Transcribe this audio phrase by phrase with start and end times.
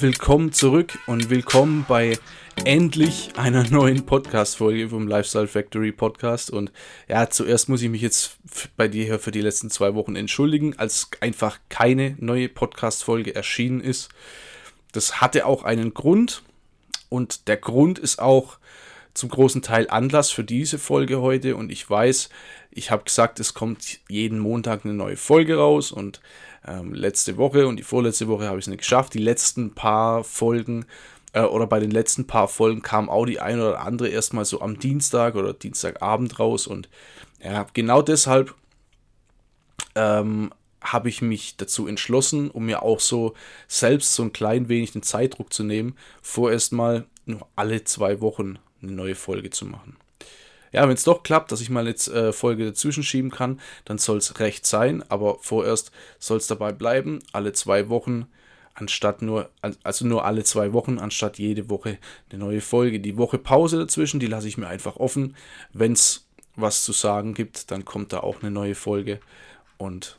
[0.00, 2.16] Willkommen zurück und willkommen bei
[2.64, 6.50] endlich einer neuen Podcast-Folge vom Lifestyle Factory Podcast.
[6.50, 6.72] Und
[7.06, 8.38] ja, zuerst muss ich mich jetzt
[8.78, 13.82] bei dir hier für die letzten zwei Wochen entschuldigen, als einfach keine neue Podcast-Folge erschienen
[13.82, 14.08] ist.
[14.92, 16.44] Das hatte auch einen Grund
[17.10, 18.56] und der Grund ist auch
[19.12, 21.56] zum großen Teil Anlass für diese Folge heute.
[21.56, 22.30] Und ich weiß,
[22.70, 26.22] ich habe gesagt, es kommt jeden Montag eine neue Folge raus und
[26.66, 29.14] ähm, letzte Woche und die vorletzte Woche habe ich es nicht geschafft.
[29.14, 30.86] Die letzten paar Folgen
[31.32, 34.60] äh, oder bei den letzten paar Folgen kam auch die ein oder andere erstmal so
[34.60, 36.88] am Dienstag oder Dienstagabend raus und
[37.42, 38.54] ja, genau deshalb
[39.94, 40.52] ähm,
[40.82, 43.34] habe ich mich dazu entschlossen, um mir auch so
[43.68, 48.58] selbst so ein klein wenig den Zeitdruck zu nehmen, vorerst mal nur alle zwei Wochen
[48.82, 49.96] eine neue Folge zu machen
[50.72, 53.98] ja, wenn es doch klappt, dass ich mal jetzt äh, Folge dazwischen schieben kann, dann
[53.98, 58.26] soll es recht sein, aber vorerst soll es dabei bleiben, alle zwei Wochen,
[58.74, 59.50] anstatt nur,
[59.82, 61.98] also nur alle zwei Wochen, anstatt jede Woche
[62.30, 63.00] eine neue Folge.
[63.00, 65.36] Die Woche Pause dazwischen, die lasse ich mir einfach offen.
[65.72, 69.20] Wenn es was zu sagen gibt, dann kommt da auch eine neue Folge
[69.78, 70.16] und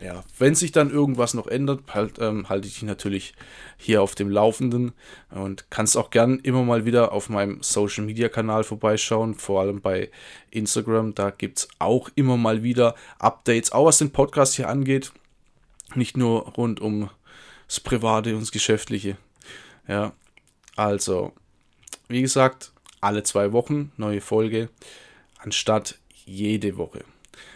[0.00, 3.34] ja, wenn sich dann irgendwas noch ändert, halt, ähm, halte ich dich natürlich
[3.78, 4.92] hier auf dem Laufenden
[5.30, 9.80] und kannst auch gern immer mal wieder auf meinem Social Media Kanal vorbeischauen, vor allem
[9.80, 10.10] bei
[10.50, 11.14] Instagram.
[11.14, 15.12] Da gibt es auch immer mal wieder Updates, auch was den Podcast hier angeht.
[15.94, 17.08] Nicht nur rund um
[17.66, 19.16] das Private und das Geschäftliche.
[19.88, 20.12] Ja,
[20.76, 21.32] also,
[22.08, 24.68] wie gesagt, alle zwei Wochen neue Folge,
[25.38, 27.04] anstatt jede Woche.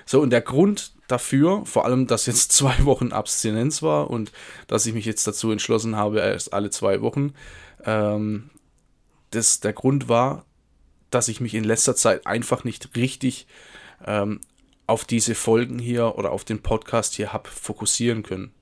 [0.07, 4.33] So, und der Grund dafür, vor allem, dass jetzt zwei Wochen Abstinenz war und
[4.67, 7.35] dass ich mich jetzt dazu entschlossen habe, erst alle zwei Wochen.
[7.85, 8.51] Ähm,
[9.31, 10.45] das, der Grund war,
[11.11, 13.47] dass ich mich in letzter Zeit einfach nicht richtig
[14.07, 14.41] ähm,
[14.87, 18.53] auf diese Folgen hier oder auf den Podcast hier habe fokussieren können.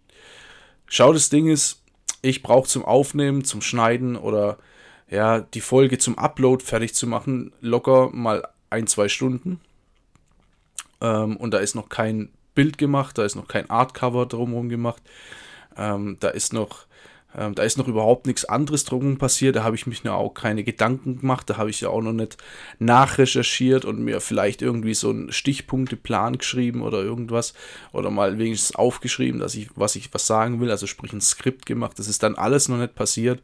[0.87, 1.83] Schau, das Ding ist,
[2.23, 4.59] ich brauche zum Aufnehmen, zum Schneiden oder
[5.11, 9.61] ja, die Folge zum Upload fertig zu machen, locker mal ein, zwei Stunden.
[11.01, 15.03] Ähm, und da ist noch kein Bild gemacht, da ist noch kein Artcover drumherum gemacht,
[15.77, 16.89] ähm, da ist noch
[17.37, 20.65] ähm, da ist noch überhaupt nichts anderes drumherum passiert, da habe ich mich auch keine
[20.65, 22.39] Gedanken gemacht, da habe ich ja auch noch nicht
[22.79, 27.53] nachrecherchiert und mir vielleicht irgendwie so einen Stichpunkteplan geschrieben oder irgendwas.
[27.93, 31.67] Oder mal wenigstens aufgeschrieben, dass ich, was ich was sagen will, also sprich ein Skript
[31.67, 33.43] gemacht, das ist dann alles noch nicht passiert.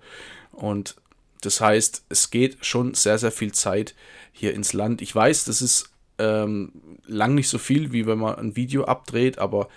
[0.50, 0.96] Und
[1.42, 3.94] das heißt, es geht schon sehr, sehr viel Zeit
[4.32, 5.02] hier ins Land.
[5.02, 6.72] Ich weiß, das ist ähm,
[7.06, 9.68] lang nicht so viel, wie wenn man ein Video abdreht, aber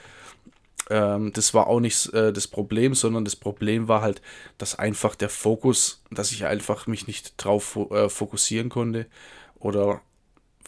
[0.89, 4.21] ähm, das war auch nicht äh, das Problem, sondern das Problem war halt,
[4.57, 9.07] dass einfach der Fokus, dass ich einfach mich nicht drauf äh, fokussieren konnte
[9.59, 10.01] oder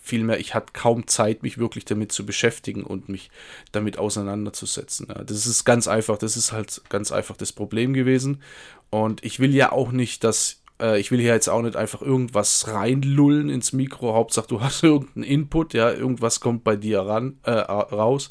[0.02, 3.30] vielmehr, ich hatte kaum Zeit, mich wirklich damit zu beschäftigen und mich
[3.72, 5.08] damit auseinanderzusetzen.
[5.10, 8.42] Ja, das ist ganz einfach, das ist halt ganz einfach das Problem gewesen.
[8.90, 12.02] Und ich will ja auch nicht, dass äh, ich will hier jetzt auch nicht einfach
[12.02, 14.14] irgendwas reinlullen ins Mikro.
[14.14, 18.30] Hauptsache, du hast irgendeinen Input, ja, irgendwas kommt bei dir ran, äh, raus.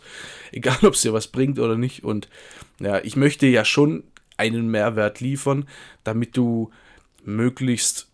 [0.52, 2.04] Egal, ob es dir was bringt oder nicht.
[2.04, 2.28] Und
[2.80, 4.04] ja, ich möchte ja schon
[4.36, 5.68] einen Mehrwert liefern,
[6.04, 6.70] damit du
[7.24, 8.07] möglichst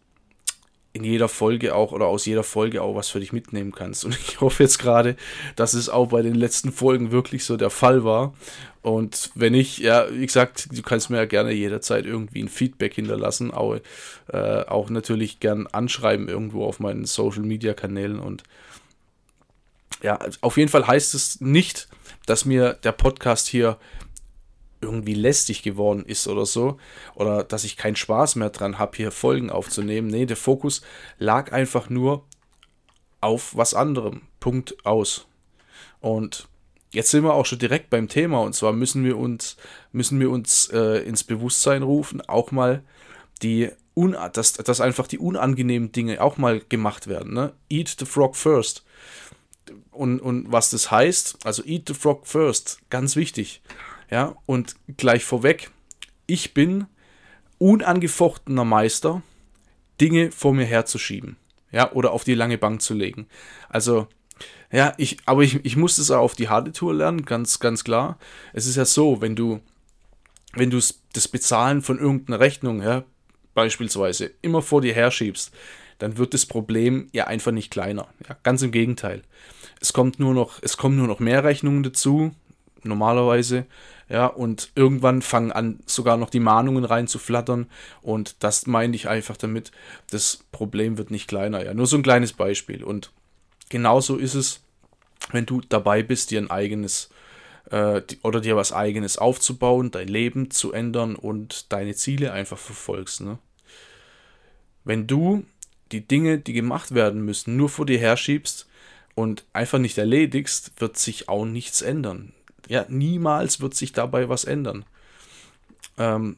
[0.94, 4.04] in jeder Folge auch oder aus jeder Folge auch was für dich mitnehmen kannst.
[4.04, 5.16] Und ich hoffe jetzt gerade,
[5.56, 8.32] dass es auch bei den letzten Folgen wirklich so der Fall war.
[8.80, 12.94] Und wenn nicht, ja, wie gesagt, du kannst mir ja gerne jederzeit irgendwie ein Feedback
[12.94, 13.78] hinterlassen, auch,
[14.28, 18.20] äh, auch natürlich gern anschreiben irgendwo auf meinen Social Media Kanälen.
[18.20, 18.44] Und
[20.00, 21.88] ja, auf jeden Fall heißt es nicht,
[22.26, 23.78] dass mir der Podcast hier
[24.84, 26.78] irgendwie lästig geworden ist oder so.
[27.14, 30.08] Oder dass ich keinen Spaß mehr dran habe, hier Folgen aufzunehmen.
[30.08, 30.82] Nee, der Fokus
[31.18, 32.24] lag einfach nur
[33.20, 34.22] auf was anderem.
[34.40, 35.26] Punkt aus.
[36.00, 36.48] Und
[36.90, 38.42] jetzt sind wir auch schon direkt beim Thema.
[38.42, 39.56] Und zwar müssen wir uns,
[39.92, 42.82] müssen wir uns äh, ins Bewusstsein rufen, auch mal
[43.42, 47.32] die un dass, dass einfach die unangenehmen Dinge auch mal gemacht werden.
[47.32, 47.52] Ne?
[47.70, 48.84] Eat the frog first.
[49.90, 53.62] Und, und was das heißt, also eat the frog first, ganz wichtig.
[54.10, 55.70] Ja, und gleich vorweg,
[56.26, 56.86] ich bin
[57.58, 59.22] unangefochtener Meister,
[60.00, 61.36] Dinge vor mir herzuschieben.
[61.70, 63.26] Ja, oder auf die lange Bank zu legen.
[63.68, 64.06] Also,
[64.70, 67.84] ja, ich, aber ich, ich muss es auch auf die harte Tour lernen, ganz, ganz
[67.84, 68.18] klar.
[68.52, 69.60] Es ist ja so, wenn du,
[70.52, 70.80] wenn du
[71.12, 73.04] das Bezahlen von irgendeiner Rechnung, ja,
[73.54, 75.52] beispielsweise, immer vor dir herschiebst,
[75.98, 78.08] dann wird das Problem ja einfach nicht kleiner.
[78.28, 79.22] Ja, ganz im Gegenteil.
[79.80, 82.32] Es kommt nur noch, es kommen nur noch mehr Rechnungen dazu,
[82.84, 83.66] normalerweise.
[84.08, 87.66] Ja, und irgendwann fangen an, sogar noch die Mahnungen rein zu flattern.
[88.02, 89.72] Und das meine ich einfach damit,
[90.10, 91.64] das Problem wird nicht kleiner.
[91.64, 92.84] Ja, nur so ein kleines Beispiel.
[92.84, 93.12] Und
[93.70, 94.60] genauso ist es,
[95.32, 97.08] wenn du dabei bist, dir ein eigenes
[97.70, 103.22] äh, oder dir was eigenes aufzubauen, dein Leben zu ändern und deine Ziele einfach verfolgst.
[103.22, 103.38] Ne?
[104.84, 105.44] Wenn du
[105.92, 108.66] die Dinge, die gemacht werden müssen, nur vor dir herschiebst
[109.14, 112.32] und einfach nicht erledigst, wird sich auch nichts ändern.
[112.68, 114.84] Ja, niemals wird sich dabei was ändern.
[115.98, 116.36] Ähm,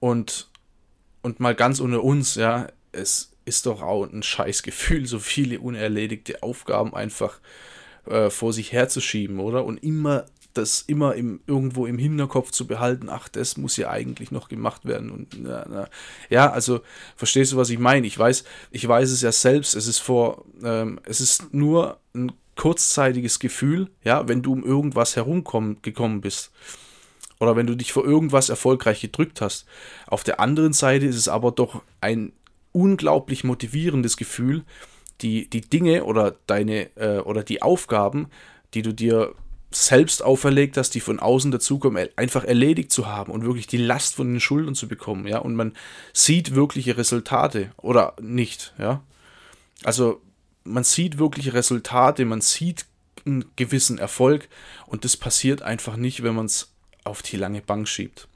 [0.00, 0.50] und,
[1.22, 5.60] und mal ganz ohne uns, ja, es ist doch auch ein scheiß Gefühl, so viele
[5.60, 7.40] unerledigte Aufgaben einfach
[8.06, 9.64] äh, vor sich herzuschieben, oder?
[9.64, 14.30] Und immer das immer im, irgendwo im Hinterkopf zu behalten, ach, das muss ja eigentlich
[14.30, 15.10] noch gemacht werden.
[15.10, 15.88] Und na, na.
[16.30, 16.80] ja, also
[17.16, 18.06] verstehst du, was ich meine?
[18.06, 19.74] Ich weiß, ich weiß es ja selbst.
[19.74, 25.16] Es ist vor, ähm, es ist nur ein kurzzeitiges Gefühl, ja, wenn du um irgendwas
[25.16, 26.50] herumgekommen bist.
[27.40, 29.66] Oder wenn du dich vor irgendwas erfolgreich gedrückt hast.
[30.06, 32.32] Auf der anderen Seite ist es aber doch ein
[32.70, 34.64] unglaublich motivierendes Gefühl,
[35.22, 38.28] die, die Dinge oder deine äh, oder die Aufgaben,
[38.74, 39.34] die du dir
[39.70, 44.14] selbst auferlegt hast, die von außen dazukommen, einfach erledigt zu haben und wirklich die Last
[44.14, 45.72] von den Schultern zu bekommen, ja, und man
[46.12, 49.02] sieht wirkliche Resultate oder nicht, ja.
[49.84, 50.20] Also
[50.64, 52.86] man sieht wirkliche Resultate, man sieht
[53.24, 54.48] einen gewissen Erfolg
[54.86, 56.72] und das passiert einfach nicht, wenn man es
[57.04, 58.28] auf die lange Bank schiebt.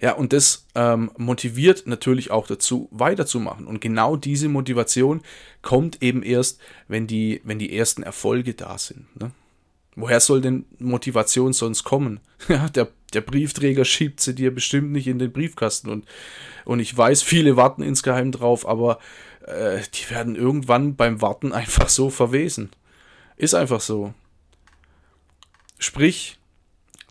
[0.00, 3.66] Ja, und das ähm, motiviert natürlich auch dazu, weiterzumachen.
[3.66, 5.22] Und genau diese Motivation
[5.60, 9.04] kommt eben erst, wenn die, wenn die ersten Erfolge da sind.
[9.20, 9.32] Ne?
[10.00, 12.20] Woher soll denn Motivation sonst kommen?
[12.48, 15.90] Ja, der, der Briefträger schiebt sie dir bestimmt nicht in den Briefkasten.
[15.90, 16.06] Und,
[16.64, 19.00] und ich weiß, viele warten insgeheim drauf, aber
[19.44, 22.70] äh, die werden irgendwann beim Warten einfach so verwesen.
[23.36, 24.14] Ist einfach so.
[25.80, 26.38] Sprich,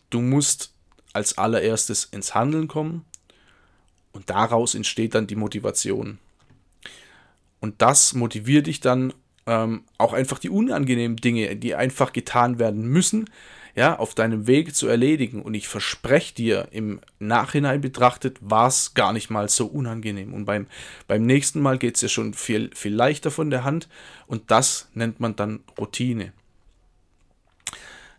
[0.08, 0.72] du musst
[1.12, 3.04] als allererstes ins Handeln kommen
[4.12, 6.18] und daraus entsteht dann die Motivation.
[7.60, 9.12] Und das motiviert dich dann
[9.48, 13.30] ähm, auch einfach die unangenehmen Dinge, die einfach getan werden müssen,
[13.74, 15.40] ja, auf deinem Weg zu erledigen.
[15.40, 20.34] Und ich verspreche dir, im Nachhinein betrachtet, war es gar nicht mal so unangenehm.
[20.34, 20.66] Und beim,
[21.06, 23.88] beim nächsten Mal geht es ja schon viel, viel leichter von der Hand.
[24.26, 26.32] Und das nennt man dann Routine.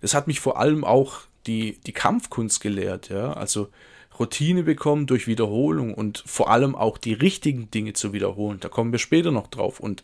[0.02, 3.34] Das hat mich vor allem auch die, die Kampfkunst gelehrt, ja.
[3.34, 3.70] Also
[4.18, 8.60] Routine bekommen durch Wiederholung und vor allem auch die richtigen Dinge zu wiederholen.
[8.60, 9.80] Da kommen wir später noch drauf.
[9.80, 10.04] Und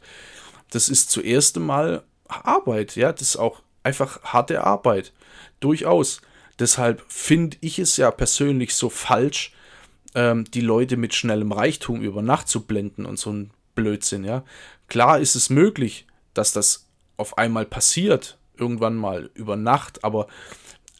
[0.71, 5.13] das ist zuerst einmal Arbeit, ja, das ist auch einfach harte Arbeit.
[5.59, 6.21] Durchaus.
[6.57, 9.53] Deshalb finde ich es ja persönlich so falsch,
[10.15, 14.43] ähm, die Leute mit schnellem Reichtum über Nacht zu blenden und so ein Blödsinn, ja.
[14.87, 16.87] Klar ist es möglich, dass das
[17.17, 20.27] auf einmal passiert, irgendwann mal über Nacht, aber,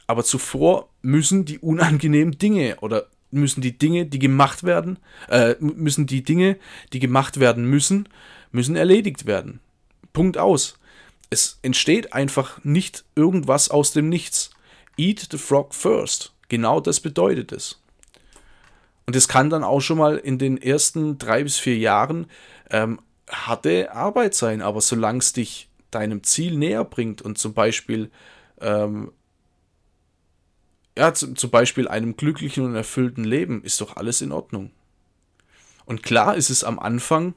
[0.08, 6.06] aber zuvor müssen die unangenehmen Dinge oder müssen die Dinge, die gemacht werden, äh, müssen
[6.08, 6.58] die Dinge,
[6.94, 8.10] die gemacht werden müssen,
[8.52, 9.60] müssen erledigt werden.
[10.14, 10.78] Punkt aus.
[11.30, 14.52] Es entsteht einfach nicht irgendwas aus dem Nichts.
[14.98, 16.34] Eat the frog first.
[16.48, 17.82] Genau das bedeutet es.
[19.06, 22.28] Und es kann dann auch schon mal in den ersten drei bis vier Jahren
[22.70, 23.00] ähm,
[23.30, 28.10] harte Arbeit sein, aber solange es dich deinem Ziel näher bringt und zum Beispiel
[28.62, 29.12] ähm,
[30.98, 34.72] ja, zum, zum Beispiel einem glücklichen und erfüllten Leben, ist doch alles in Ordnung.
[35.86, 37.36] Und klar ist es am Anfang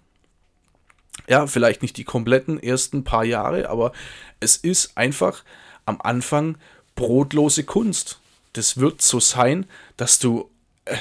[1.27, 3.93] ja, vielleicht nicht die kompletten ersten paar Jahre, aber
[4.41, 5.45] es ist einfach
[5.87, 6.57] am Anfang
[6.95, 8.21] brotlose Kunst.
[8.53, 10.51] Das wird so sein, dass du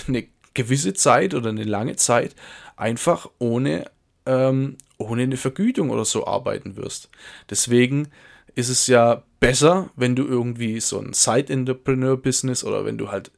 [0.07, 2.35] eine gewisse Zeit oder eine lange Zeit
[2.75, 3.89] einfach ohne,
[4.25, 7.09] ähm, ohne eine Vergütung oder so arbeiten wirst.
[7.49, 8.09] Deswegen
[8.55, 13.31] ist es ja besser, wenn du irgendwie so ein Side-Entrepreneur-Business oder wenn du halt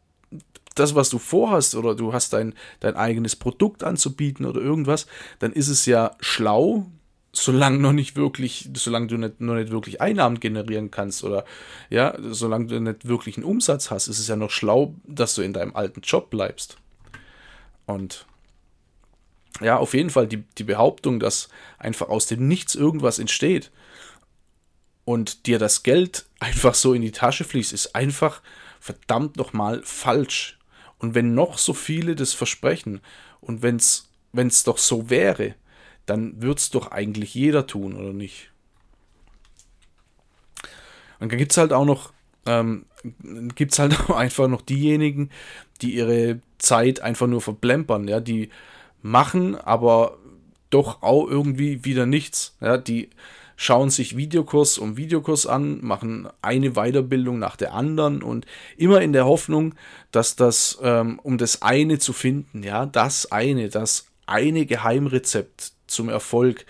[0.79, 5.07] das, was du vorhast, oder du hast dein, dein eigenes Produkt anzubieten oder irgendwas,
[5.39, 6.87] dann ist es ja schlau,
[7.31, 11.45] solange noch nicht wirklich, solange du nicht, noch nicht wirklich Einnahmen generieren kannst oder
[11.89, 15.41] ja, solange du nicht wirklich einen Umsatz hast, ist es ja noch schlau, dass du
[15.41, 16.77] in deinem alten Job bleibst.
[17.85, 18.25] Und
[19.61, 23.71] ja, auf jeden Fall die, die Behauptung, dass einfach aus dem Nichts irgendwas entsteht
[25.05, 28.41] und dir das Geld einfach so in die Tasche fließt, ist einfach
[28.79, 30.58] verdammt nochmal falsch.
[30.99, 33.01] Und wenn noch so viele das versprechen
[33.41, 35.55] und wenn es doch so wäre,
[36.05, 38.51] dann wird es doch eigentlich jeder tun, oder nicht?
[41.19, 42.11] Und dann gibt es halt auch noch
[42.45, 42.85] ähm,
[43.55, 45.29] gibt es halt auch einfach noch diejenigen,
[45.81, 48.49] die ihre Zeit einfach nur verplempern, ja, die
[49.01, 50.17] machen, aber
[50.69, 52.55] doch auch irgendwie wieder nichts.
[52.61, 53.09] Ja, die
[53.61, 58.45] schauen sich Videokurs um Videokurs an, machen eine Weiterbildung nach der anderen und
[58.77, 59.75] immer in der Hoffnung,
[60.11, 66.07] dass das, ähm, um das eine zu finden, ja, das eine, das eine Geheimrezept zum
[66.07, 66.65] Erfolg,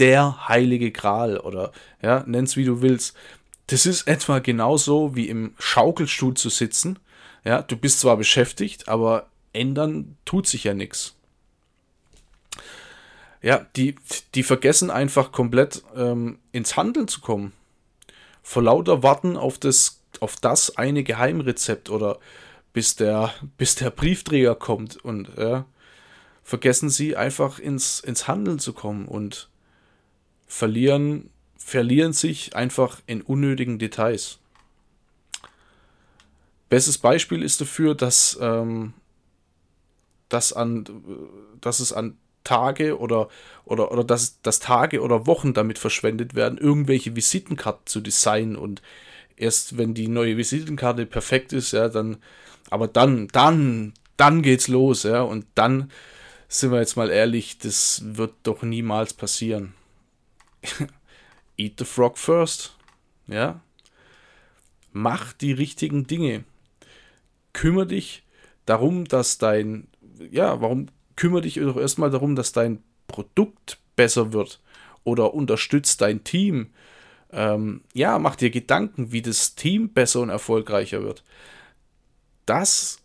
[0.00, 1.70] der heilige Gral oder
[2.02, 3.14] ja, nenn's wie du willst.
[3.68, 6.98] Das ist etwa genauso wie im Schaukelstuhl zu sitzen.
[7.44, 11.14] Ja, du bist zwar beschäftigt, aber ändern tut sich ja nichts.
[13.42, 13.96] Ja, die,
[14.34, 17.52] die vergessen einfach komplett ähm, ins Handeln zu kommen.
[18.42, 22.18] Vor lauter Warten auf das, auf das eine Geheimrezept oder
[22.72, 25.66] bis der, bis der Briefträger kommt und ja,
[26.44, 29.48] vergessen sie einfach ins, ins Handeln zu kommen und
[30.46, 34.38] verlieren, verlieren sich einfach in unnötigen Details.
[36.68, 38.94] Bestes Beispiel ist dafür, dass, ähm,
[40.28, 40.84] dass, an,
[41.60, 43.28] dass es an Tage oder,
[43.64, 48.82] oder, oder dass, dass Tage oder Wochen damit verschwendet werden, irgendwelche Visitenkarten zu designen und
[49.36, 52.18] erst wenn die neue Visitenkarte perfekt ist, ja, dann,
[52.70, 55.90] aber dann, dann, dann geht's los, ja, und dann
[56.48, 59.74] sind wir jetzt mal ehrlich, das wird doch niemals passieren.
[61.56, 62.76] Eat the frog first,
[63.26, 63.60] ja.
[64.92, 66.44] Mach die richtigen Dinge.
[67.54, 68.22] Kümmere dich
[68.66, 69.88] darum, dass dein,
[70.30, 74.60] ja, warum kümmere dich doch erstmal darum, dass dein Produkt besser wird
[75.04, 76.70] oder unterstützt dein Team.
[77.32, 81.24] Ähm, ja, mach dir Gedanken, wie das Team besser und erfolgreicher wird.
[82.46, 82.98] Das,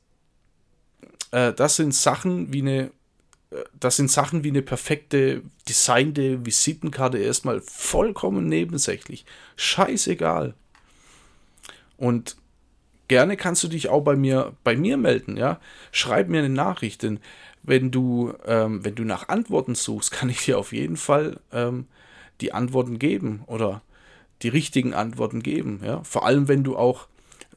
[1.32, 2.92] äh, das sind Sachen wie eine,
[3.52, 9.26] äh, das sind Sachen wie eine perfekte designte Visitenkarte erstmal vollkommen nebensächlich.
[9.56, 10.56] Scheißegal.
[11.96, 12.36] Und
[13.08, 15.60] gerne kannst du dich auch bei mir, bei mir melden, ja.
[15.92, 17.20] Schreib mir eine Nachricht, denn
[17.68, 21.86] wenn du, ähm, wenn du nach Antworten suchst, kann ich dir auf jeden Fall ähm,
[22.42, 23.82] die Antworten geben oder
[24.42, 25.82] die richtigen Antworten geben.
[25.84, 26.02] Ja?
[26.04, 27.08] Vor allem, wenn du auch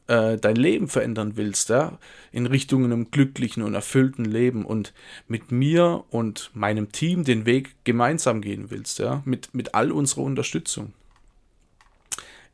[0.07, 1.97] äh, dein Leben verändern willst, ja?
[2.33, 4.93] in Richtung einem glücklichen und erfüllten Leben und
[5.29, 9.21] mit mir und meinem Team den Weg gemeinsam gehen willst, ja?
[9.23, 10.93] mit, mit all unserer Unterstützung.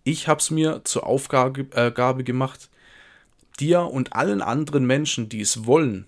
[0.04, 2.70] Ich habe es mir zur Aufgabe äh, gemacht,
[3.60, 6.06] dir und allen anderen Menschen, die es wollen,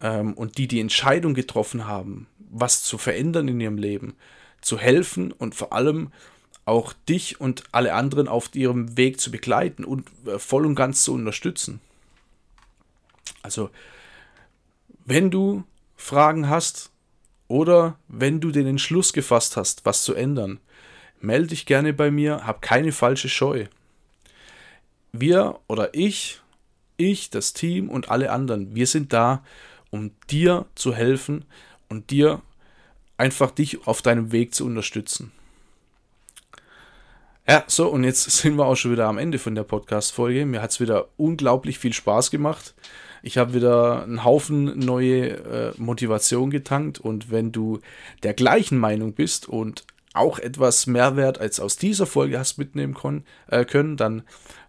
[0.00, 4.14] ähm, und die die Entscheidung getroffen haben, was zu verändern in ihrem Leben,
[4.60, 6.10] zu helfen und vor allem
[6.64, 11.02] auch dich und alle anderen auf ihrem Weg zu begleiten und äh, voll und ganz
[11.04, 11.80] zu unterstützen.
[13.42, 13.70] Also,
[15.04, 15.64] wenn du
[15.96, 16.90] Fragen hast
[17.48, 20.60] oder wenn du den Entschluss gefasst hast, was zu ändern,
[21.20, 23.66] melde dich gerne bei mir, hab keine falsche Scheu.
[25.12, 26.40] Wir oder ich,
[26.96, 29.42] ich, das Team und alle anderen, wir sind da,
[29.90, 31.44] um dir zu helfen
[31.88, 32.40] und dir
[33.16, 35.32] einfach dich auf deinem Weg zu unterstützen.
[37.48, 40.46] Ja, so, und jetzt sind wir auch schon wieder am Ende von der Podcast-Folge.
[40.46, 42.74] Mir hat es wieder unglaublich viel Spaß gemacht.
[43.22, 47.80] Ich habe wieder einen Haufen neue äh, Motivation getankt und wenn du
[48.22, 53.24] der gleichen Meinung bist und auch etwas Mehrwert als aus dieser Folge hast mitnehmen kon,
[53.48, 54.22] äh, können, dann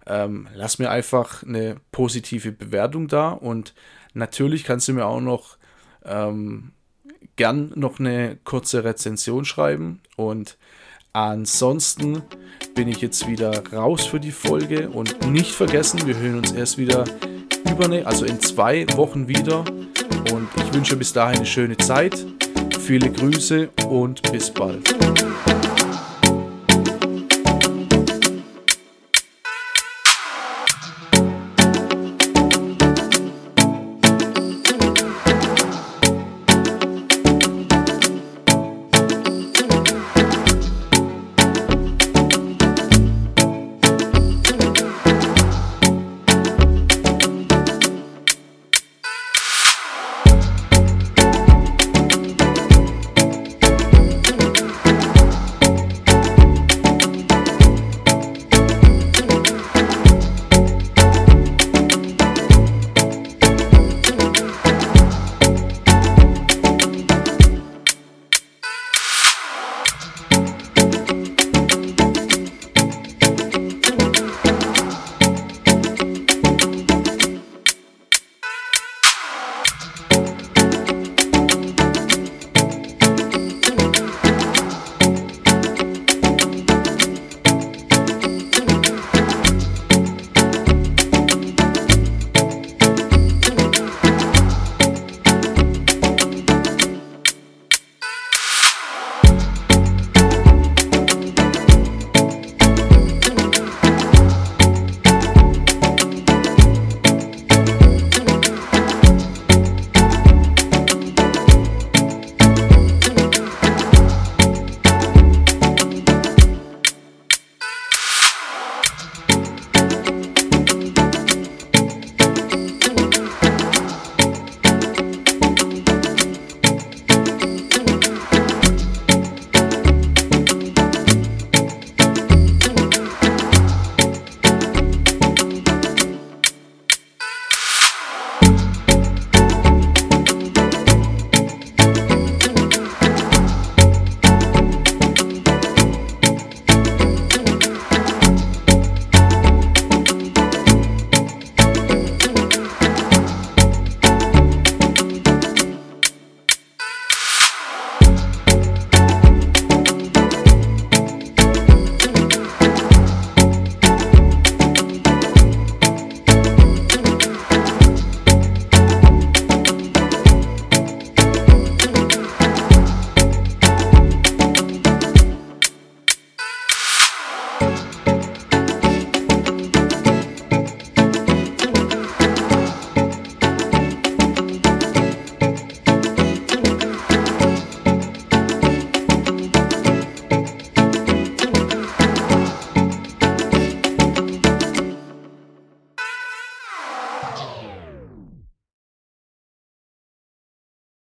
[0.05, 3.73] ähm, lass mir einfach eine positive Bewertung da und
[4.13, 5.58] Natürlich kannst du mir auch noch
[6.06, 6.72] ähm,
[7.36, 10.01] gern noch eine kurze Rezension schreiben.
[10.15, 10.58] Und
[11.13, 12.24] ansonsten
[12.75, 14.89] bin ich jetzt wieder raus für die Folge.
[14.89, 17.06] Und nicht vergessen, wir hören uns erst wieder
[17.70, 19.63] über eine, also in zwei Wochen wieder.
[20.34, 22.25] Und ich wünsche bis dahin eine schöne Zeit,
[22.80, 24.94] viele Grüße und bis bald.